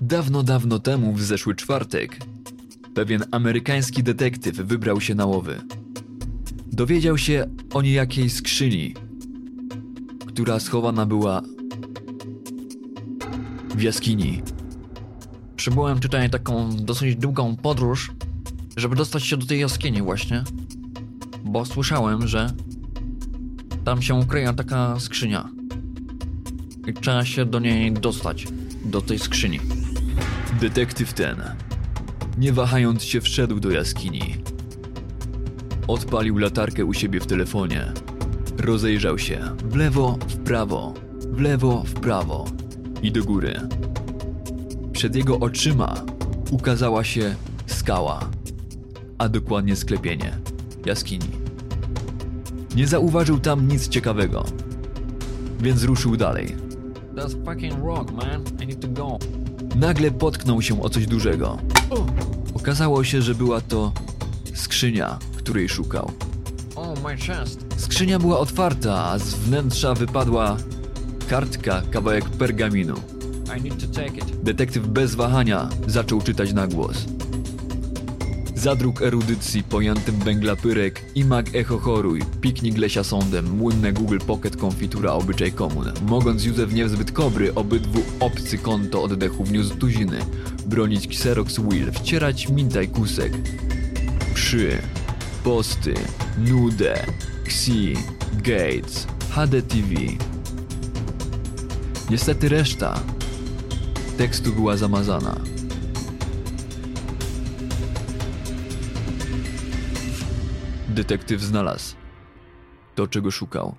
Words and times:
Dawno, 0.00 0.42
dawno 0.42 0.78
temu, 0.78 1.12
w 1.12 1.22
zeszły 1.22 1.54
czwartek, 1.54 2.18
pewien 2.94 3.24
amerykański 3.30 4.02
detektyw 4.02 4.56
wybrał 4.56 5.00
się 5.00 5.14
na 5.14 5.26
łowy. 5.26 5.60
Dowiedział 6.72 7.18
się 7.18 7.46
o 7.74 7.82
niejakiej 7.82 8.30
skrzyni, 8.30 8.94
która 10.26 10.60
schowana 10.60 11.06
była 11.06 11.42
w 13.74 13.82
jaskini. 13.82 14.42
Przybyłem 15.56 16.00
tutaj 16.00 16.30
taką 16.30 16.76
dosyć 16.76 17.16
długą 17.16 17.56
podróż, 17.56 18.12
żeby 18.76 18.96
dostać 18.96 19.24
się 19.24 19.36
do 19.36 19.46
tej 19.46 19.60
jaskini 19.60 20.02
właśnie, 20.02 20.44
bo 21.44 21.64
słyszałem, 21.64 22.28
że 22.28 22.50
tam 23.84 24.02
się 24.02 24.14
ukryje 24.14 24.54
taka 24.54 25.00
skrzynia 25.00 25.48
i 26.86 26.94
trzeba 26.94 27.24
się 27.24 27.44
do 27.44 27.58
niej 27.58 27.92
dostać, 27.92 28.46
do 28.84 29.00
tej 29.00 29.18
skrzyni. 29.18 29.60
Detektyw 30.60 31.12
ten, 31.12 31.36
nie 32.38 32.52
wahając 32.52 33.02
się, 33.02 33.20
wszedł 33.20 33.60
do 33.60 33.70
jaskini. 33.70 34.36
Odpalił 35.88 36.38
latarkę 36.38 36.84
u 36.84 36.94
siebie 36.94 37.20
w 37.20 37.26
telefonie. 37.26 37.92
Rozejrzał 38.58 39.18
się 39.18 39.40
w 39.64 39.76
lewo, 39.76 40.18
w 40.28 40.36
prawo, 40.36 40.94
w 41.28 41.40
lewo, 41.40 41.82
w 41.86 41.94
prawo 41.94 42.44
i 43.02 43.12
do 43.12 43.24
góry. 43.24 43.60
Przed 44.92 45.16
jego 45.16 45.38
oczyma 45.38 45.94
ukazała 46.50 47.04
się 47.04 47.34
skała, 47.66 48.20
a 49.18 49.28
dokładnie 49.28 49.76
sklepienie 49.76 50.38
jaskini. 50.86 51.30
Nie 52.76 52.86
zauważył 52.86 53.40
tam 53.40 53.68
nic 53.68 53.88
ciekawego, 53.88 54.44
więc 55.60 55.84
ruszył 55.84 56.16
dalej. 56.16 56.56
That's 57.14 57.44
fucking 57.44 57.84
rock, 57.84 58.12
man. 58.12 58.44
I 58.62 58.66
need 58.66 58.80
to 58.80 58.88
go. 58.88 59.18
Nagle 59.76 60.10
potknął 60.10 60.62
się 60.62 60.82
o 60.82 60.88
coś 60.88 61.06
dużego. 61.06 61.58
Okazało 62.54 63.04
się, 63.04 63.22
że 63.22 63.34
była 63.34 63.60
to 63.60 63.92
skrzynia, 64.54 65.18
której 65.36 65.68
szukał. 65.68 66.10
Skrzynia 67.76 68.18
była 68.18 68.38
otwarta, 68.38 69.04
a 69.04 69.18
z 69.18 69.34
wnętrza 69.34 69.94
wypadła 69.94 70.56
kartka, 71.28 71.82
kawałek 71.90 72.24
pergaminu. 72.24 72.94
Detektyw 74.42 74.86
bez 74.86 75.14
wahania 75.14 75.68
zaczął 75.86 76.22
czytać 76.22 76.52
na 76.52 76.66
głos. 76.66 77.17
Zadruk 78.58 79.02
erudycji, 79.02 79.62
pojętym 79.62 80.18
węgla 80.18 80.56
pyrek, 80.56 81.04
imak 81.14 81.54
echo 81.54 81.78
choruj, 81.78 82.22
piknik 82.40 82.78
lesia 82.78 83.04
sądem, 83.04 83.50
młynne 83.56 83.92
Google 83.92 84.18
Pocket 84.18 84.56
konfitura 84.56 85.12
obyczaj 85.12 85.52
komun. 85.52 85.92
Mogąc 86.08 86.44
Józef 86.44 86.72
niezbyt 86.72 87.12
kobry, 87.12 87.54
obydwu 87.54 88.02
obcy 88.20 88.58
konto 88.58 89.02
oddechu 89.02 89.44
wniósł 89.44 89.76
tuziny. 89.76 90.18
Bronić 90.66 91.06
Xerox 91.06 91.60
Will, 91.60 91.92
wcierać 91.92 92.48
mintaj 92.48 92.88
kusek. 92.88 93.32
Przy, 94.34 94.78
posty, 95.44 95.94
nude, 96.38 97.06
Xi, 97.44 97.94
Gates, 98.32 99.06
HDTV. 99.30 99.94
Niestety 102.10 102.48
reszta 102.48 103.00
tekstu 104.16 104.52
była 104.52 104.76
zamazana. 104.76 105.57
Detektyw 110.98 111.40
znalazł 111.40 111.96
to, 112.94 113.06
czego 113.06 113.30
szukał. 113.30 113.74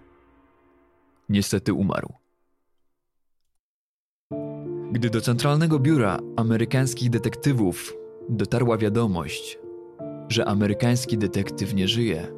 Niestety 1.30 1.74
umarł. 1.74 2.14
Gdy 4.92 5.10
do 5.10 5.22
centralnego 5.22 5.80
biura 5.80 6.20
amerykańskich 6.36 7.10
detektywów 7.10 7.94
dotarła 8.30 8.78
wiadomość, 8.78 9.60
że 10.30 10.46
amerykański 10.46 11.18
detektyw 11.18 11.74
nie 11.74 11.88
żyje, 11.88 12.32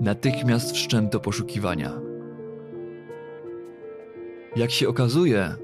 natychmiast 0.00 0.72
wszczęto 0.72 1.20
poszukiwania. 1.20 2.00
Jak 4.56 4.70
się 4.70 4.88
okazuje, 4.88 5.54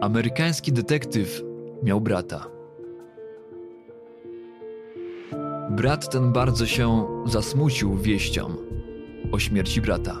amerykański 0.00 0.72
detektyw 0.72 1.42
miał 1.82 2.00
brata. 2.00 2.55
Brat 5.76 6.10
ten 6.10 6.32
bardzo 6.32 6.66
się 6.66 7.06
zasmucił 7.26 7.96
wieścią 7.96 8.48
o 9.32 9.38
śmierci 9.38 9.80
brata. 9.80 10.20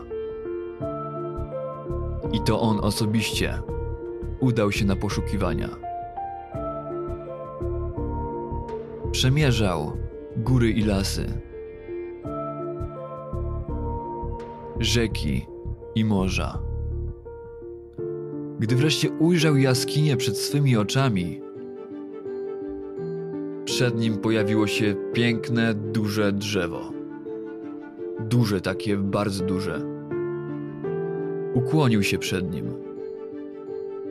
I 2.32 2.40
to 2.40 2.60
on 2.60 2.78
osobiście 2.80 3.62
udał 4.40 4.72
się 4.72 4.84
na 4.84 4.96
poszukiwania. 4.96 5.68
Przemierzał 9.12 9.92
góry 10.36 10.70
i 10.70 10.82
lasy, 10.82 11.40
rzeki 14.80 15.46
i 15.94 16.04
morza. 16.04 16.58
Gdy 18.58 18.76
wreszcie 18.76 19.10
ujrzał 19.10 19.56
jaskinię 19.56 20.16
przed 20.16 20.38
swymi 20.38 20.76
oczami, 20.76 21.45
przed 23.76 23.98
nim 23.98 24.18
pojawiło 24.18 24.66
się 24.66 24.94
piękne, 25.12 25.74
duże 25.74 26.32
drzewo. 26.32 26.92
Duże 28.20 28.60
takie, 28.60 28.96
bardzo 28.96 29.44
duże. 29.44 29.80
Ukłonił 31.54 32.02
się 32.02 32.18
przed 32.18 32.52
nim, 32.52 32.72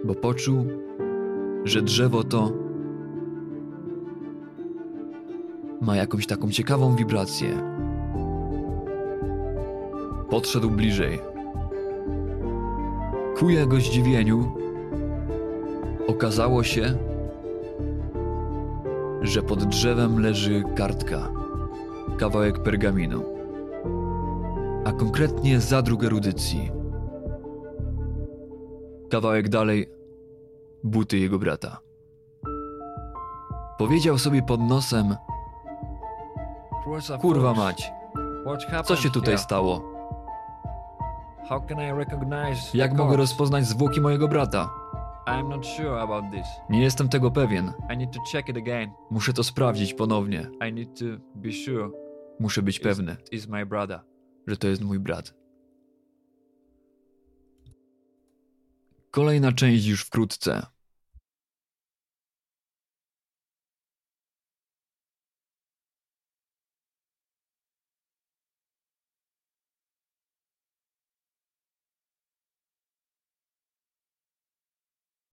bo 0.04 0.16
poczuł, 0.16 0.66
że 1.64 1.82
drzewo 1.82 2.24
to 2.24 2.52
ma 5.82 5.96
jakąś 5.96 6.28
taką 6.28 6.52
ciekawą 6.52 6.96
wibrację. 6.96 7.50
Podszedł 10.30 10.70
bliżej. 10.70 11.20
Ku 13.38 13.50
jego 13.50 13.76
zdziwieniu 13.76 14.52
okazało 16.08 16.64
się, 16.64 16.98
że 19.28 19.42
pod 19.42 19.64
drzewem 19.64 20.20
leży 20.20 20.64
kartka, 20.76 21.32
kawałek 22.18 22.64
pergaminu, 22.64 23.24
a 24.86 24.92
konkretnie 24.92 25.60
zadruk 25.60 26.04
erudycji. 26.04 26.72
Kawałek 29.10 29.50
dalej 29.50 29.90
buty 30.84 31.18
jego 31.18 31.40
brata. 31.40 31.80
Powiedział 33.78 34.18
sobie 34.18 34.42
pod 34.44 34.62
nosem: 34.62 35.16
Kurwa, 37.22 37.54
mać, 37.54 37.92
co 38.86 38.96
się 38.96 39.10
tutaj 39.10 39.38
stało? 39.38 39.96
Jak 42.74 42.94
mogę 42.94 43.18
rozpoznać 43.18 43.66
zwłoki 43.66 44.02
mojego 44.02 44.28
brata? 44.28 44.70
I'm 45.28 45.50
not 45.50 45.66
sure 45.66 46.00
about 46.02 46.32
this. 46.32 46.48
Nie 46.70 46.82
jestem 46.82 47.10
tego 47.10 47.32
pewien. 47.32 47.74
I 47.94 47.98
need 47.98 48.12
to 48.14 48.20
check 48.32 48.50
it 48.50 48.58
again. 48.58 48.92
Muszę 49.12 49.34
to 49.34 49.44
sprawdzić 49.44 49.94
ponownie. 49.94 50.50
I 50.70 50.74
need 50.74 51.00
to 51.00 51.06
be 51.36 51.52
sure 51.52 51.90
Muszę 52.40 52.62
być 52.62 52.80
pewny, 52.80 53.18
is 53.32 53.48
my 53.48 53.66
brother. 53.66 54.00
że 54.48 54.58
to 54.58 54.68
jest 54.68 54.82
mój 54.82 55.00
brat. 55.00 55.34
Kolejna 59.12 59.52
część 59.52 59.86
już 59.86 60.02
wkrótce. 60.06 60.66